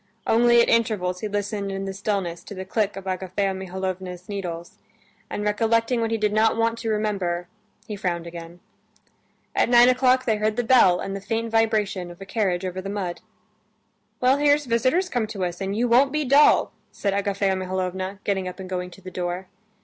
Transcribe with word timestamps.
Only 0.25 0.63
at 0.63 0.67
intervals 0.67 1.19
he 1.19 1.27
listened 1.27 1.71
in 1.71 1.85
the 1.85 1.93
stillness 1.93 2.43
to 2.45 2.55
the 2.55 2.65
click 2.65 2.95
of 2.97 3.05
Agafea 3.05 3.53
Mihalovna's 3.55 4.27
needles, 4.27 4.79
and 5.29 5.43
recollecting 5.43 6.01
what 6.01 6.09
he 6.09 6.17
did 6.17 6.33
not 6.33 6.57
want 6.57 6.79
to 6.79 6.89
remember, 6.89 7.47
he 7.87 7.95
frowned 7.95 8.25
again. 8.25 8.61
At 9.55 9.69
nine 9.69 9.89
o'clock 9.89 10.25
they 10.25 10.37
heard 10.37 10.55
the 10.55 10.63
bell 10.63 10.99
and 10.99 11.15
the 11.15 11.21
faint 11.21 11.51
vibration 11.51 12.09
of 12.09 12.19
a 12.19 12.25
carriage 12.25 12.65
over 12.65 12.81
the 12.81 12.89
mud. 12.89 13.21
"Well, 14.19 14.37
here's 14.37 14.65
visitors 14.65 15.07
come 15.07 15.27
to 15.27 15.45
us, 15.45 15.61
and 15.61 15.77
you 15.77 15.87
won't 15.87 16.11
be 16.11 16.25
dull," 16.25 16.71
said 16.91 17.13
Agafea 17.13 17.55
Mihalovna, 17.55 18.17
getting 18.23 18.47
up 18.47 18.59
and 18.59 18.67
going 18.67 18.89
to 18.89 19.01
the 19.01 19.11
door. 19.11 19.49